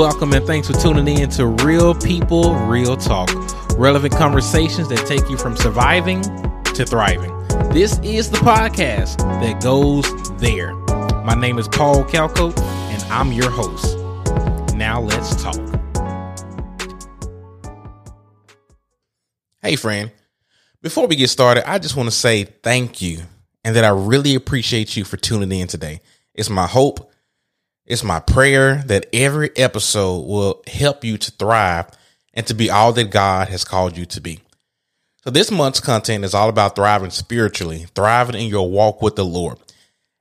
[0.00, 3.28] Welcome and thanks for tuning in to Real People, Real Talk.
[3.76, 7.36] Relevant conversations that take you from surviving to thriving.
[7.68, 10.06] This is the podcast that goes
[10.38, 10.72] there.
[11.22, 13.98] My name is Paul Calco, and I'm your host.
[14.74, 15.60] Now let's talk.
[19.60, 20.10] Hey, friend.
[20.80, 23.20] Before we get started, I just want to say thank you
[23.64, 26.00] and that I really appreciate you for tuning in today.
[26.32, 27.09] It's my hope,
[27.90, 31.86] it's my prayer that every episode will help you to thrive
[32.32, 34.38] and to be all that God has called you to be.
[35.24, 39.24] So, this month's content is all about thriving spiritually, thriving in your walk with the
[39.24, 39.58] Lord.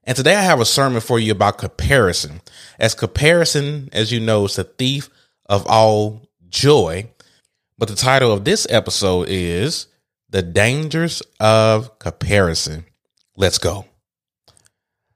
[0.04, 2.42] And today I have a sermon for you about comparison.
[2.80, 5.08] As comparison, as you know, is the thief
[5.46, 7.08] of all joy.
[7.78, 9.86] But the title of this episode is
[10.32, 12.86] The Dangers of Comparison.
[13.38, 13.86] Let's go.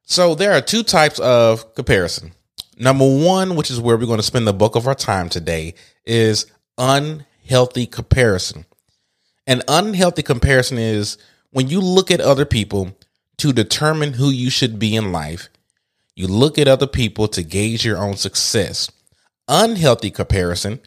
[0.04, 2.34] So there are two types of comparison.
[2.78, 5.76] Number one, which is where we're going to spend the bulk of our time today,
[6.06, 8.66] is unhealthy comparison.
[9.46, 11.18] An unhealthy comparison is
[11.52, 12.96] when you look at other people
[13.38, 15.50] to determine who you should be in life,
[16.16, 18.90] you look at other people to gauge your own success.
[19.48, 20.80] Unhealthy comparison,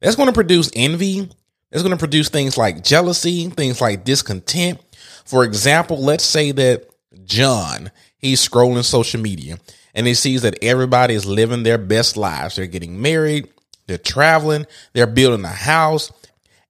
[0.00, 1.28] that's going to produce envy.
[1.72, 4.80] It's going to produce things like jealousy, things like discontent.
[5.24, 6.88] For example, let's say that
[7.24, 9.58] John, he's scrolling social media
[9.96, 12.56] and he sees that everybody is living their best lives.
[12.56, 13.48] They're getting married,
[13.86, 16.12] they're traveling, they're building a house.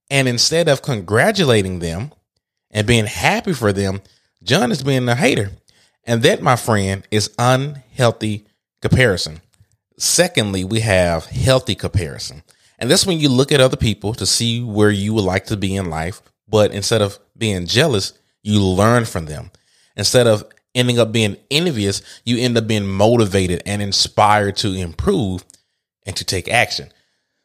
[0.09, 2.13] And instead of congratulating them
[2.71, 4.01] and being happy for them,
[4.45, 5.51] John is being a hater.
[6.05, 8.47] And that, my friend, is unhealthy
[8.81, 9.41] comparison.
[9.99, 12.45] Secondly, we have healthy comparison.
[12.79, 15.57] And that's when you look at other people to see where you would like to
[15.57, 16.23] be in life.
[16.47, 18.13] But instead of being jealous,
[18.45, 19.51] you learn from them.
[19.97, 20.45] Instead of
[20.77, 25.45] ending up being envious, you end up being motivated and inspired to improve
[26.05, 26.93] and to take action.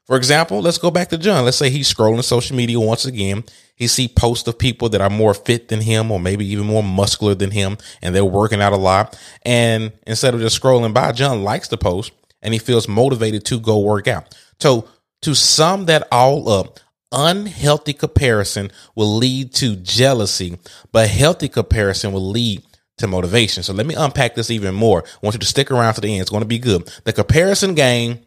[0.05, 1.45] For example, let's go back to John.
[1.45, 3.43] Let's say he's scrolling social media once again.
[3.75, 6.83] He see posts of people that are more fit than him or maybe even more
[6.83, 9.17] muscular than him and they're working out a lot.
[9.43, 13.59] And instead of just scrolling by, John likes the post and he feels motivated to
[13.59, 14.37] go work out.
[14.59, 14.87] So
[15.21, 16.79] to sum that all up,
[17.11, 20.57] unhealthy comparison will lead to jealousy,
[20.91, 22.63] but healthy comparison will lead
[23.01, 23.63] to motivation.
[23.63, 25.03] So let me unpack this even more.
[25.03, 26.21] I want you to stick around to the end.
[26.21, 26.91] It's going to be good.
[27.03, 28.19] The comparison game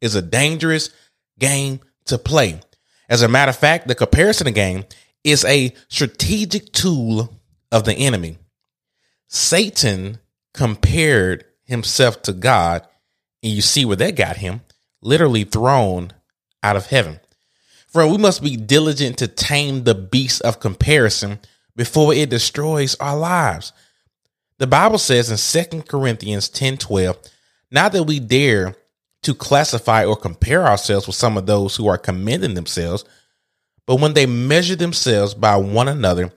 [0.00, 0.90] is a dangerous
[1.38, 2.60] game to play.
[3.08, 4.84] As a matter of fact, the comparison game
[5.24, 7.32] is a strategic tool
[7.70, 8.38] of the enemy.
[9.28, 10.18] Satan
[10.54, 12.86] compared himself to God,
[13.42, 14.62] and you see where that got him
[15.02, 16.12] literally thrown
[16.62, 17.20] out of heaven.
[17.88, 21.38] Friend, we must be diligent to tame the beast of comparison
[21.76, 23.72] before it destroys our lives.
[24.58, 27.16] The Bible says in 2 Corinthians 10 12,
[27.70, 28.74] not that we dare
[29.22, 33.04] to classify or compare ourselves with some of those who are commending themselves,
[33.86, 36.32] but when they measure themselves by one another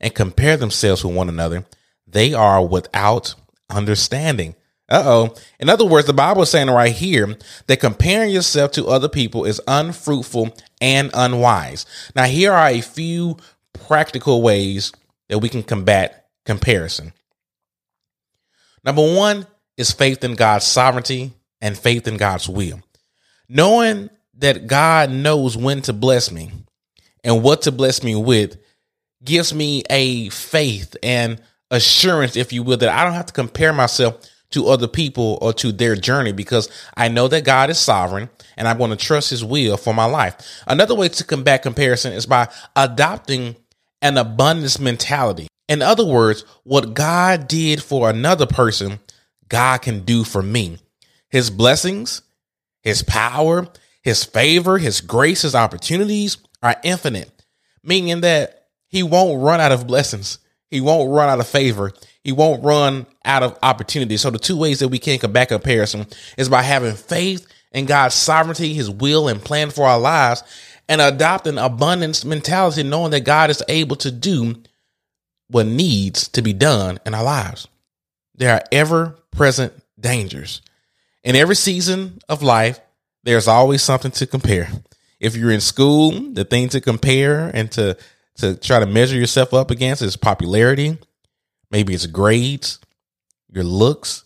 [0.00, 1.64] and compare themselves with one another,
[2.06, 3.34] they are without
[3.70, 4.54] understanding.
[4.88, 5.34] Uh oh.
[5.58, 7.36] In other words, the Bible is saying right here
[7.66, 11.86] that comparing yourself to other people is unfruitful and unwise.
[12.14, 13.38] Now, here are a few
[13.72, 14.92] practical ways
[15.28, 17.12] that we can combat comparison.
[18.84, 22.80] Number one is faith in God's sovereignty and faith in God's will.
[23.48, 26.50] Knowing that God knows when to bless me
[27.22, 28.56] and what to bless me with
[29.24, 31.40] gives me a faith and
[31.70, 35.52] assurance, if you will, that I don't have to compare myself to other people or
[35.54, 39.30] to their journey because I know that God is sovereign and I'm going to trust
[39.30, 40.62] his will for my life.
[40.66, 43.56] Another way to combat comparison is by adopting
[44.02, 45.48] an abundance mentality.
[45.68, 49.00] In other words, what God did for another person,
[49.48, 50.78] God can do for me.
[51.30, 52.22] His blessings,
[52.82, 53.68] his power,
[54.02, 57.30] his favor, his grace, his opportunities are infinite,
[57.82, 60.38] meaning that he won't run out of blessings.
[60.68, 61.92] He won't run out of favor.
[62.22, 64.16] He won't run out of opportunity.
[64.16, 66.06] So the two ways that we can combat comparison
[66.36, 70.42] is by having faith in God's sovereignty, his will and plan for our lives,
[70.88, 74.62] and adopting abundance mentality, knowing that God is able to do
[75.52, 77.68] what needs to be done in our lives.
[78.34, 80.62] There are ever present dangers.
[81.22, 82.80] In every season of life,
[83.22, 84.68] there's always something to compare.
[85.20, 87.96] If you're in school, the thing to compare and to
[88.36, 90.96] to try to measure yourself up against is popularity,
[91.70, 92.80] maybe it's grades,
[93.52, 94.24] your looks,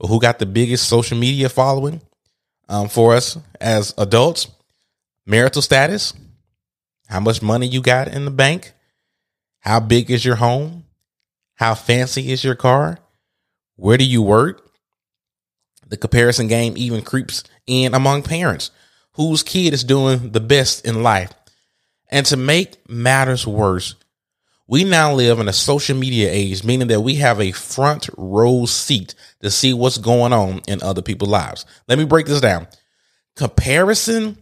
[0.00, 2.00] or who got the biggest social media following.
[2.68, 4.48] Um, for us as adults,
[5.24, 6.12] marital status,
[7.06, 8.72] how much money you got in the bank,
[9.66, 10.84] how big is your home,
[11.56, 13.00] how fancy is your car,
[13.74, 14.70] where do you work.
[15.88, 18.70] The comparison game even creeps in among parents
[19.14, 21.32] whose kid is doing the best in life.
[22.08, 23.96] And to make matters worse,
[24.68, 28.66] we now live in a social media age, meaning that we have a front row
[28.66, 31.66] seat to see what's going on in other people's lives.
[31.88, 32.68] Let me break this down.
[33.34, 34.38] Comparison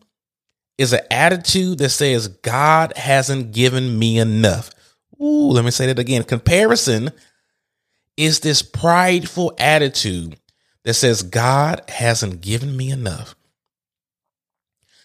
[0.76, 4.70] is an attitude that says God hasn't given me enough.
[5.20, 6.24] Ooh, let me say that again.
[6.24, 7.10] Comparison
[8.16, 10.36] is this prideful attitude
[10.84, 13.34] that says God hasn't given me enough.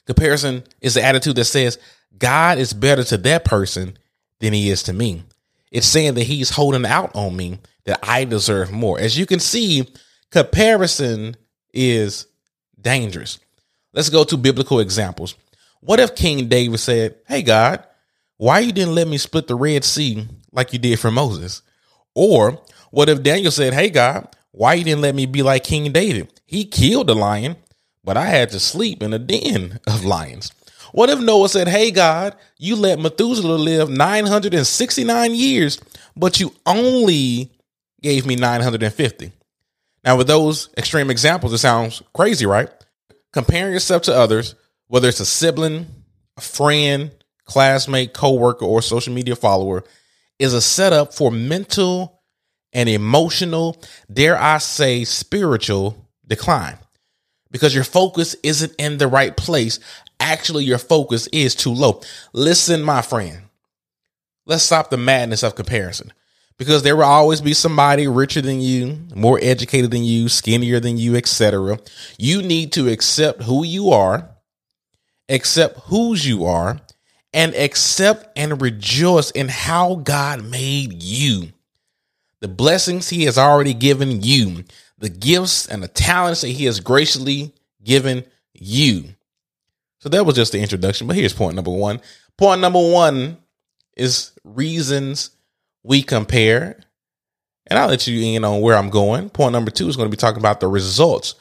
[0.05, 1.77] Comparison is the attitude that says
[2.17, 3.97] God is better to that person
[4.39, 5.23] than he is to me.
[5.71, 8.99] It's saying that he's holding out on me, that I deserve more.
[8.99, 9.87] As you can see,
[10.31, 11.35] comparison
[11.73, 12.25] is
[12.79, 13.39] dangerous.
[13.93, 15.35] Let's go to biblical examples.
[15.81, 17.83] What if King David said, Hey, God,
[18.39, 21.61] why you didn't let me split the Red Sea like you did for Moses?
[22.15, 25.91] Or what if Daniel said, Hey, God, why you didn't let me be like King
[25.91, 26.31] David?
[26.45, 27.57] He killed a lion,
[28.01, 30.53] but I had to sleep in a den of lions.
[30.93, 35.81] What if Noah said, Hey, God, you let Methuselah live 969 years,
[36.15, 37.51] but you only
[38.01, 39.33] gave me 950?
[40.05, 42.69] Now, with those extreme examples, it sounds crazy, right?
[43.33, 44.55] Comparing yourself to others,
[44.87, 45.87] whether it's a sibling,
[46.37, 47.11] a friend,
[47.49, 49.83] classmate, coworker, or social media follower,
[50.37, 52.21] is a setup for mental
[52.71, 53.81] and emotional,
[54.11, 56.77] dare I say, spiritual decline
[57.51, 59.79] because your focus isn't in the right place
[60.19, 62.01] actually your focus is too low.
[62.33, 63.43] Listen, my friend,
[64.45, 66.11] let's stop the madness of comparison
[66.57, 70.97] because there will always be somebody richer than you, more educated than you, skinnier than
[70.97, 71.79] you, etc.
[72.17, 74.29] You need to accept who you are,
[75.29, 76.81] accept whose you are,
[77.33, 81.49] and accept and rejoice in how God made you.
[82.41, 84.63] The blessings he has already given you,
[84.97, 87.53] the gifts and the talents that he has graciously
[87.83, 88.23] given
[88.53, 89.03] you.
[89.99, 91.07] So that was just the introduction.
[91.07, 92.01] But here's point number one.
[92.37, 93.37] Point number one
[93.97, 95.31] is reasons
[95.83, 96.79] we compare.
[97.67, 99.29] And I'll let you in on where I'm going.
[99.29, 101.35] Point number two is going to be talking about the results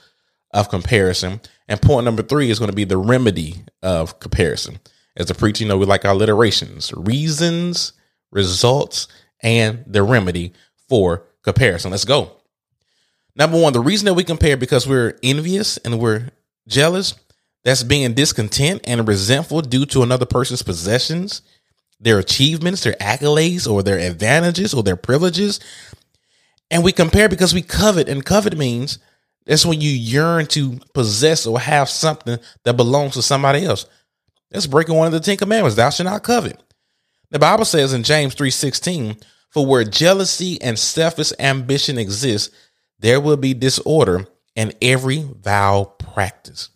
[0.52, 1.40] of comparison.
[1.68, 4.78] And point number three is going to be the remedy of comparison.
[5.18, 7.92] As a preacher, you know, we like our alliterations, reasons,
[8.30, 9.08] results,
[9.42, 10.52] and the remedy
[10.88, 11.90] for comparison.
[11.90, 12.32] Let's go.
[13.34, 16.30] Number one, the reason that we compare because we're envious and we're
[16.68, 17.14] jealous
[17.64, 21.42] that's being discontent and resentful due to another person's possessions,
[22.00, 25.58] their achievements, their accolades, or their advantages or their privileges.
[26.70, 28.98] And we compare because we covet, and covet means
[29.46, 33.86] that's when you yearn to possess or have something that belongs to somebody else.
[34.50, 35.76] That's breaking one of the Ten Commandments.
[35.76, 36.62] Thou shalt not covet.
[37.30, 42.50] The Bible says in James 3:16, for where jealousy and selfish ambition exist,
[42.98, 46.70] there will be disorder and every vile practice.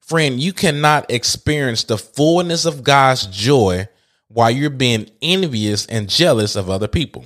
[0.00, 3.88] Friend, you cannot experience the fullness of God's joy
[4.28, 7.24] while you're being envious and jealous of other people.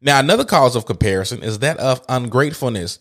[0.00, 2.98] Now, another cause of comparison is that of ungratefulness.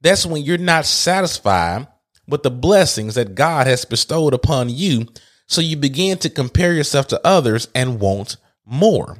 [0.00, 1.86] That's when you're not satisfied
[2.30, 5.06] with the blessings that God has bestowed upon you,
[5.46, 9.18] so you begin to compare yourself to others and want more.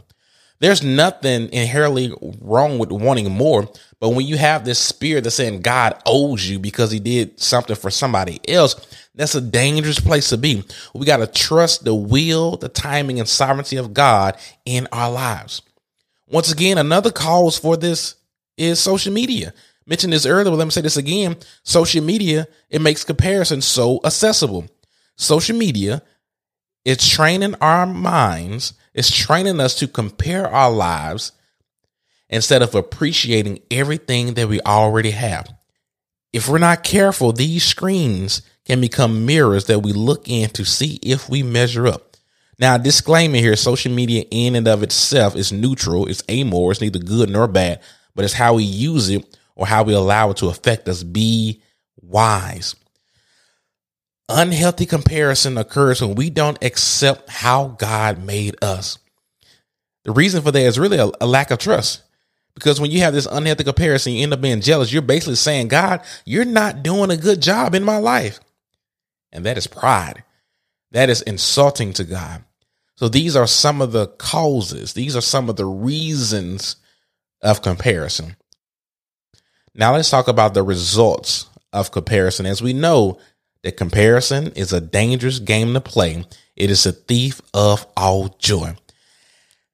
[0.61, 3.67] There's nothing inherently wrong with wanting more,
[3.99, 7.75] but when you have this spirit that's saying God owes you because he did something
[7.75, 8.77] for somebody else,
[9.15, 10.63] that's a dangerous place to be.
[10.95, 15.63] We got to trust the will, the timing, and sovereignty of God in our lives.
[16.29, 18.17] Once again, another cause for this
[18.57, 19.55] is social media.
[19.91, 21.37] Mentioned this earlier, but let me say this again.
[21.65, 24.69] Social media, it makes comparison so accessible.
[25.17, 26.03] Social media
[26.85, 31.33] is training our minds, it's training us to compare our lives
[32.29, 35.53] instead of appreciating everything that we already have.
[36.33, 41.01] If we're not careful, these screens can become mirrors that we look in to see
[41.03, 42.17] if we measure up.
[42.61, 47.01] Now, disclaimer here social media in and of itself is neutral, it's amoral, it's neither
[47.01, 47.81] good nor bad,
[48.15, 51.05] but it's how we use it or how we allow it to affect us.
[51.05, 51.63] Be
[52.01, 52.75] wise.
[54.31, 58.99] Unhealthy comparison occurs when we don't accept how God made us.
[60.05, 62.03] The reason for that is really a, a lack of trust.
[62.55, 64.93] Because when you have this unhealthy comparison, you end up being jealous.
[64.93, 68.41] You're basically saying, God, you're not doing a good job in my life
[69.33, 70.25] and that is pride.
[70.93, 72.45] That is insulting to God.
[72.97, 76.77] So these are some of the causes, these are some of the reasons
[77.43, 78.37] of comparison.
[79.75, 82.47] Now let's talk about the results of comparison.
[82.47, 83.19] As we know
[83.63, 86.25] that comparison is a dangerous game to play,
[86.57, 88.75] it is a thief of all joy.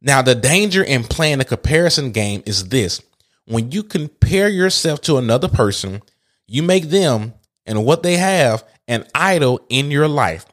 [0.02, 3.00] Now, the danger in playing a comparison game is this
[3.46, 6.02] when you compare yourself to another person,
[6.46, 7.32] you make them
[7.64, 10.44] and what they have an idol in your life.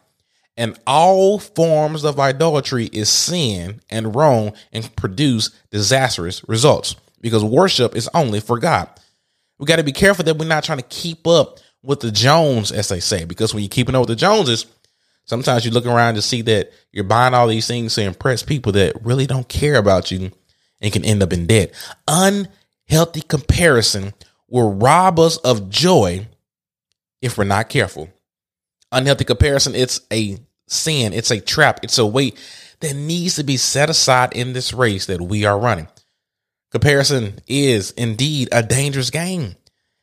[0.55, 7.95] And all forms of idolatry is sin and wrong and produce disastrous results because worship
[7.95, 8.88] is only for God.
[9.60, 12.72] We got to be careful that we're not trying to keep up with the Jones,
[12.72, 14.65] as they say, because when you're keeping up with the Joneses,
[15.25, 18.72] sometimes you look around to see that you're buying all these things to impress people
[18.74, 20.31] that really don't care about you
[20.81, 21.74] and can end up in debt.
[22.07, 24.13] Unhealthy comparison
[24.48, 26.27] will rob us of joy
[27.22, 28.10] if we're not careful.
[28.91, 32.38] Unhealthy comparison, it's a sin, it's a trap, it's a weight
[32.81, 35.88] that needs to be set aside in this race that we are running.
[36.74, 39.56] Comparison is indeed a dangerous game.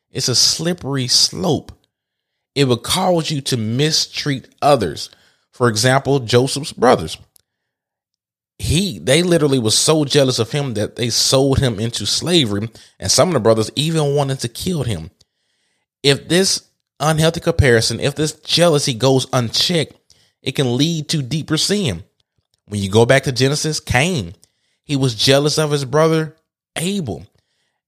[0.09, 1.73] It's a slippery slope.
[2.55, 5.11] It will cause you to mistreat others.
[5.51, 7.19] For example, Joseph's brothers.
[8.57, 12.69] He they literally was so jealous of him that they sold him into slavery,
[13.01, 15.11] and some of the brothers even wanted to kill him.
[16.05, 16.69] If this
[17.01, 22.05] unhealthy comparison, if this jealousy goes unchecked, it can lead to deeper sin.
[22.67, 24.35] When you go back to Genesis, Cain,
[24.85, 26.37] he was jealous of his brother
[26.77, 27.27] Abel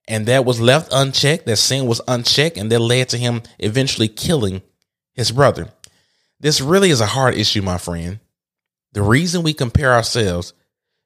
[0.08, 4.08] and that was left unchecked, that sin was unchecked, and that led to him eventually
[4.08, 4.62] killing
[5.14, 5.68] his brother.
[6.40, 8.18] This really is a hard issue, my friend.
[8.92, 10.52] The reason we compare ourselves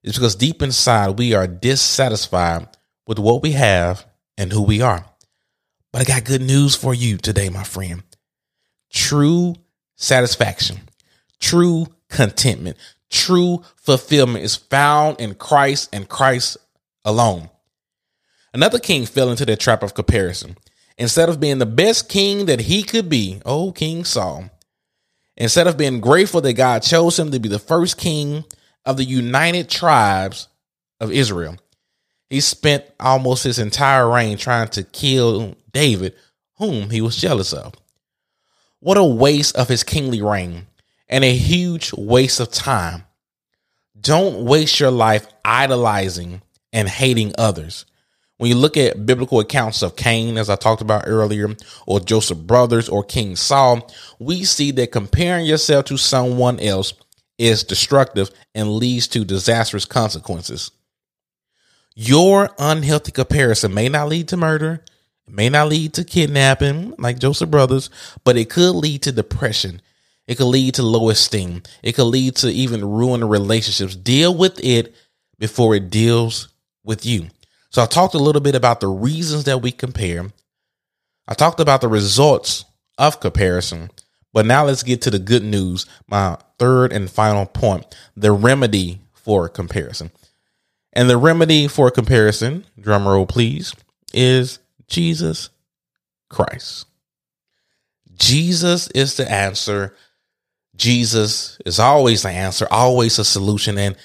[0.02, 2.68] is because deep inside we are dissatisfied
[3.06, 4.06] with what we have
[4.38, 5.04] and who we are.
[5.92, 8.02] But I got good news for you today, my friend.
[8.90, 9.54] True
[9.96, 10.80] satisfaction,
[11.38, 12.76] true contentment,
[13.10, 16.56] true fulfillment is found in Christ and Christ
[17.04, 17.50] alone.
[18.56, 20.56] Another king fell into the trap of comparison.
[20.96, 24.48] Instead of being the best king that he could be, oh, King Saul,
[25.36, 28.46] instead of being grateful that God chose him to be the first king
[28.86, 30.48] of the united tribes
[31.00, 31.56] of Israel,
[32.30, 36.14] he spent almost his entire reign trying to kill David,
[36.56, 37.74] whom he was jealous of.
[38.80, 40.66] What a waste of his kingly reign
[41.10, 43.04] and a huge waste of time.
[44.00, 46.40] Don't waste your life idolizing
[46.72, 47.84] and hating others.
[48.38, 52.38] When you look at biblical accounts of Cain, as I talked about earlier, or Joseph
[52.38, 56.92] brothers or King Saul, we see that comparing yourself to someone else
[57.38, 60.70] is destructive and leads to disastrous consequences.
[61.94, 64.84] Your unhealthy comparison may not lead to murder,
[65.26, 67.90] it may not lead to kidnapping like Joseph brothers,
[68.22, 69.80] but it could lead to depression.
[70.26, 71.62] It could lead to low esteem.
[71.82, 73.96] It could lead to even ruin relationships.
[73.96, 74.94] Deal with it
[75.38, 76.48] before it deals
[76.84, 77.28] with you.
[77.70, 80.26] So I talked a little bit about the reasons that we compare.
[81.28, 82.64] I talked about the results
[82.98, 83.90] of comparison.
[84.32, 85.86] But now let's get to the good news.
[86.06, 90.10] My third and final point the remedy for comparison.
[90.92, 93.74] And the remedy for comparison, drum roll please,
[94.14, 94.58] is
[94.88, 95.50] Jesus
[96.30, 96.86] Christ.
[98.14, 99.94] Jesus is the answer.
[100.76, 103.78] Jesus is always the answer, always a solution.
[103.78, 103.96] And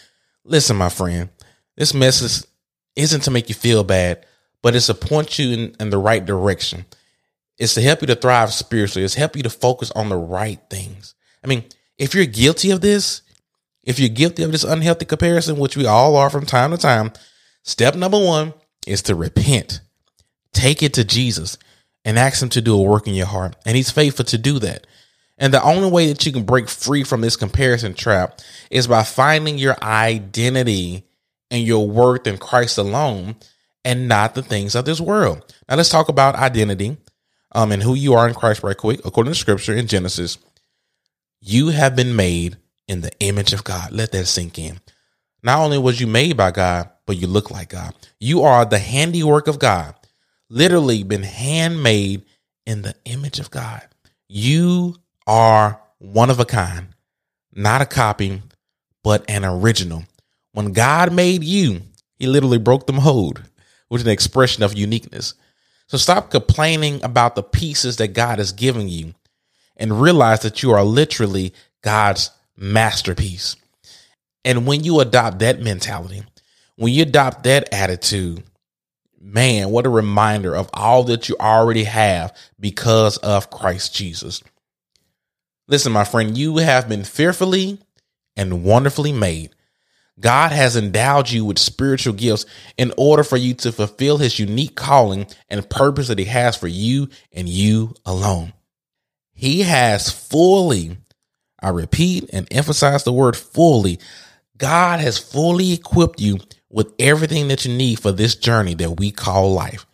[0.44, 1.30] listen, my friend,
[1.76, 2.46] this message
[2.96, 4.26] isn't to make you feel bad,
[4.62, 6.86] but it's to point you in, in the right direction.
[7.58, 9.06] It's to help you to thrive spiritually.
[9.06, 11.16] It's help you to focus on the right things.
[11.44, 11.64] I mean,
[11.98, 13.22] if you're guilty of this,
[13.84, 17.12] if you're guilty of this unhealthy comparison, which we all are from time to time,
[17.64, 18.54] step number one
[18.88, 19.82] is to repent.
[20.54, 21.58] Take it to Jesus
[22.04, 23.56] and ask him to do a work in your heart.
[23.66, 24.88] And he's faithful to do that.
[25.38, 29.04] And the only way that you can break free from this comparison trap is by
[29.04, 31.06] finding your identity
[31.52, 33.36] and your worth in Christ alone
[33.86, 35.54] and not the things of this world.
[35.70, 36.98] Now let's talk about identity
[37.52, 39.02] um, and who you are in Christ right quick.
[39.06, 40.38] According to scripture in Genesis,
[41.42, 43.92] you have been made in the image of God.
[43.92, 44.80] Let that sink in.
[45.44, 47.94] Not only was you made by God, but you look like God.
[48.20, 49.96] You are the handiwork of God,
[50.50, 52.24] literally been handmade
[52.66, 53.82] in the image of God.
[54.28, 56.90] You are one of a kind,
[57.54, 58.42] not a copy,
[59.04, 60.04] but an original.
[60.54, 61.82] When God made you,
[62.18, 63.42] he literally broke the mold,
[63.88, 65.34] which is an expression of uniqueness.
[65.88, 69.14] So stop complaining about the pieces that God has given you
[69.78, 73.56] and realize that you are literally God's masterpiece.
[74.46, 76.24] And when you adopt that mentality,
[76.76, 78.44] when you adopt that attitude,
[79.20, 84.42] man, what a reminder of all that you already have because of Christ Jesus.
[85.68, 87.80] Listen, my friend, you have been fearfully
[88.36, 89.52] and wonderfully made.
[90.22, 92.46] God has endowed you with spiritual gifts
[92.78, 96.70] in order for you to fulfill his unique calling and purpose that he has for
[96.70, 98.54] you and you alone.
[99.34, 100.98] He has fully,
[101.62, 104.00] I repeat and emphasize the word fully,
[104.58, 109.12] God has fully equipped you with everything that you need for this journey that we
[109.12, 109.86] call life.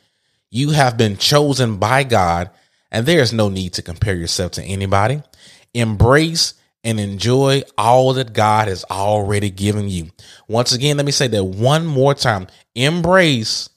[0.52, 2.52] You have been chosen by God
[2.92, 5.24] And there is no need to compare yourself to anybody.
[5.74, 6.56] Embrace
[6.88, 10.10] and enjoy all that God has already given you.
[10.48, 12.48] Once again, let me say that one more time.
[12.76, 13.70] Embrace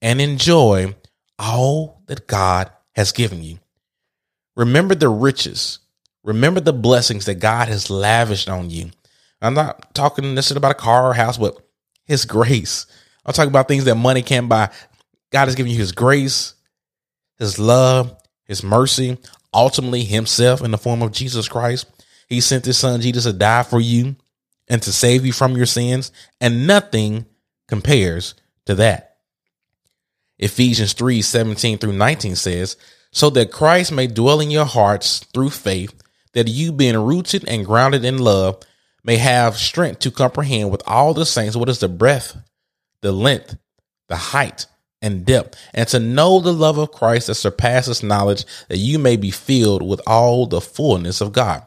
[0.00, 0.94] and enjoy
[1.40, 3.58] all that God has given you.
[4.54, 5.80] Remember the riches.
[6.22, 8.92] Remember the blessings that God has lavished on you.
[9.40, 11.58] I'm not talking necessarily about a car or house, but
[12.04, 12.86] his grace.
[13.26, 14.70] I'm talking about things that money can't buy.
[15.32, 16.54] God has given you his grace,
[17.40, 19.18] his love, his mercy,
[19.52, 21.86] ultimately himself in the form of Jesus Christ.
[22.32, 24.16] He sent his son Jesus to die for you
[24.66, 26.10] and to save you from your sins,
[26.40, 27.26] and nothing
[27.68, 28.34] compares
[28.64, 29.18] to that.
[30.38, 32.78] Ephesians 3 17 through 19 says,
[33.10, 35.92] So that Christ may dwell in your hearts through faith,
[36.32, 38.62] that you, being rooted and grounded in love,
[39.04, 42.34] may have strength to comprehend with all the saints what is the breadth,
[43.02, 43.58] the length,
[44.08, 44.64] the height,
[45.02, 49.18] and depth, and to know the love of Christ that surpasses knowledge, that you may
[49.18, 51.66] be filled with all the fullness of God.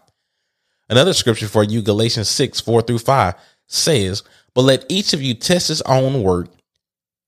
[0.89, 3.35] Another scripture for you, Galatians 6, 4 through 5,
[3.67, 4.23] says,
[4.53, 6.49] But let each of you test his own work,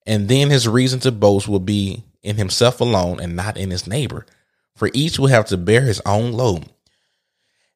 [0.05, 3.87] and then his reason to boast will be in himself alone and not in his
[3.87, 4.25] neighbor.
[4.75, 6.65] For each will have to bear his own load.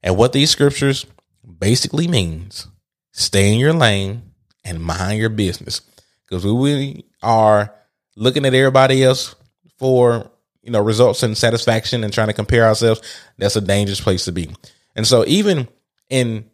[0.04, 1.06] And what these scriptures
[1.60, 2.68] basically means,
[3.12, 4.34] stay in your lane
[4.64, 5.82] and mind your business.
[6.28, 7.74] Because we are
[8.16, 9.36] looking at everybody else
[9.78, 10.30] for
[10.62, 13.02] you know results and satisfaction and trying to compare ourselves
[13.38, 14.50] that's a dangerous place to be
[14.96, 15.68] and so even
[16.10, 16.46] in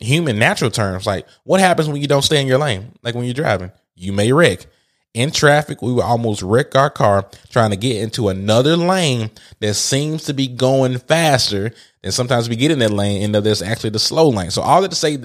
[0.00, 3.24] human natural terms like what happens when you don't stay in your lane like when
[3.24, 4.66] you're driving you may wreck
[5.14, 9.74] in traffic we will almost wreck our car trying to get into another lane that
[9.74, 11.72] seems to be going faster
[12.02, 14.82] and sometimes we get in that lane and there's actually the slow lane so all
[14.82, 15.18] that to say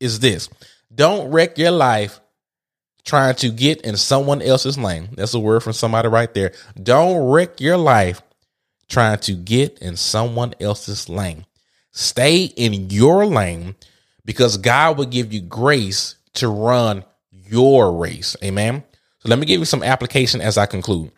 [0.00, 0.48] is this
[0.94, 2.20] don't wreck your life
[3.08, 5.08] trying to get in someone else's lane.
[5.12, 6.52] That's a word from somebody right there.
[6.80, 8.22] Don't wreck your life
[8.88, 11.46] trying to get in someone else's lane.
[11.98, 13.74] Stay in your lane
[14.24, 18.36] because God will give you grace to run your race.
[18.40, 18.84] Amen.
[19.18, 21.10] So let me give you some application as I conclude.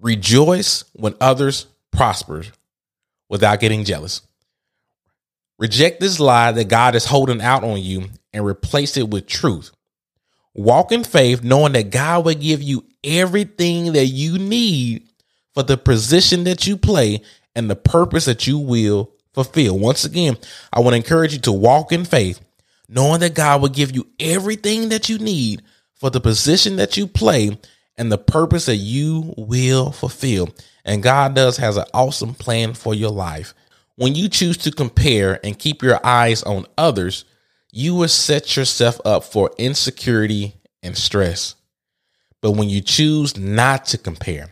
[0.00, 2.46] Rejoice when others prosper
[3.28, 4.22] without getting jealous.
[5.56, 9.70] Reject this lie that God is holding out on you and replace it with truth.
[10.52, 15.06] Walk in faith, knowing that God will give you everything that you need
[15.54, 17.22] for the position that you play
[17.54, 19.12] and the purpose that you will
[19.44, 19.78] fulfill.
[19.78, 20.36] Once again,
[20.72, 22.40] I want to encourage you to walk in faith,
[22.88, 25.62] knowing that God will give you everything that you need
[25.94, 27.56] for the position that you play
[27.96, 30.48] and the purpose that you will fulfill.
[30.84, 33.54] And God does has an awesome plan for your life.
[33.96, 37.24] When you choose to compare and keep your eyes on others,
[37.70, 41.54] you will set yourself up for insecurity and stress.
[42.40, 44.50] But when you choose not to compare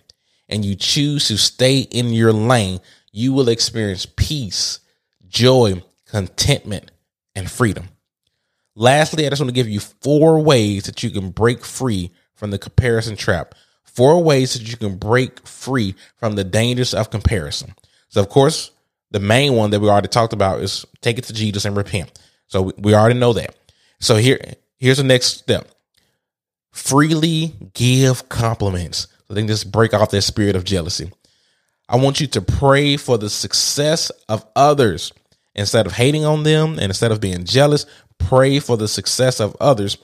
[0.49, 2.81] and you choose to stay in your lane,
[3.17, 4.81] you will experience peace,
[5.27, 6.91] joy, contentment,
[7.35, 7.89] and freedom.
[8.75, 12.51] Lastly, I just want to give you four ways that you can break free from
[12.51, 13.55] the comparison trap.
[13.85, 17.75] Four ways that you can break free from the dangers of comparison.
[18.11, 18.71] So, of course,
[19.13, 22.13] the main one that we already talked about is take it to Jesus and repent.
[22.49, 23.57] So we already know that.
[23.99, 24.39] So here,
[24.77, 25.69] here's the next step.
[26.71, 29.07] Freely give compliments.
[29.27, 31.11] So they just break off that spirit of jealousy.
[31.89, 35.13] I want you to pray for the success of others
[35.55, 37.87] instead of hating on them and instead of being jealous.
[38.19, 39.99] Pray for the success of others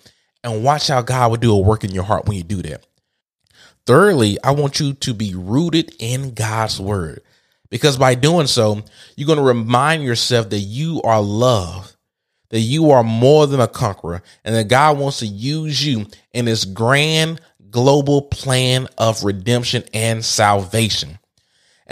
[0.45, 2.87] and watch how God will do a work in your heart when you do that.
[3.85, 7.23] Thirdly, I want you to be rooted in God's word
[7.69, 8.83] because by doing so,
[9.17, 11.97] you're going to remind yourself that you are loved
[12.53, 16.47] that you are more than a conqueror and that God wants to use you in
[16.47, 17.41] his grand
[17.71, 21.19] global plan of redemption and salvation.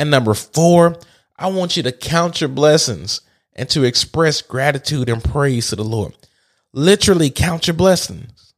[0.00, 0.96] And number four,
[1.36, 3.20] I want you to count your blessings
[3.52, 6.14] and to express gratitude and praise to the Lord.
[6.72, 8.54] Literally count your blessings.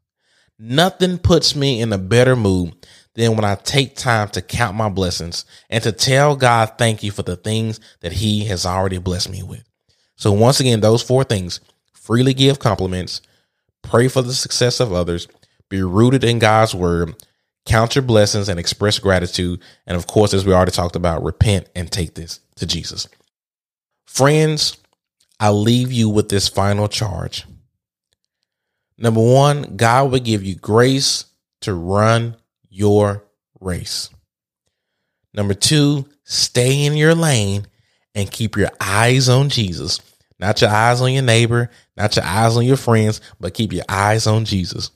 [0.57, 4.89] Nothing puts me in a better mood than when I take time to count my
[4.89, 9.29] blessings and to tell God thank you for the things that he has already blessed
[9.29, 9.65] me with.
[10.15, 11.59] So once again, those four things,
[11.93, 13.21] freely give compliments,
[13.83, 15.27] pray for the success of others,
[15.69, 17.17] be rooted in God's word,
[17.65, 19.61] count your blessings and express gratitude.
[19.87, 23.09] And of course, as we already talked about, repent and take this to Jesus.
[24.07, 24.77] Friends,
[25.41, 27.45] I leave you with this final charge.
[28.99, 31.25] Number one, God will give you grace
[31.63, 32.37] to run
[32.69, 33.25] your
[33.61, 34.11] race.
[35.35, 37.67] Number two, stay in your lane
[38.15, 40.01] and keep your eyes on Jesus.
[40.39, 43.85] Not your eyes on your neighbor, not your eyes on your friends, but keep your
[43.89, 44.91] eyes on Jesus.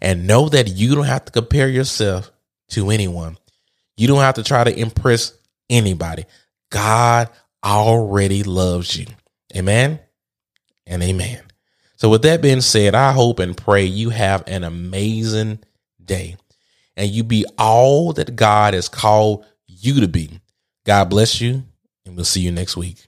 [0.00, 2.30] And know that you don't have to compare yourself
[2.70, 3.38] to anyone.
[3.96, 5.32] You don't have to try to impress
[5.70, 6.24] anybody.
[6.70, 7.30] God
[7.64, 9.06] already loves you.
[9.56, 10.00] Amen
[10.86, 11.42] and amen.
[11.96, 15.60] So, with that being said, I hope and pray you have an amazing
[16.04, 16.36] day
[16.96, 20.40] and you be all that God has called you to be.
[20.84, 21.64] God bless you,
[22.04, 23.06] and we'll see you next week.